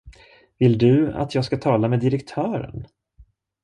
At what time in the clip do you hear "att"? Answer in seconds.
1.13-1.35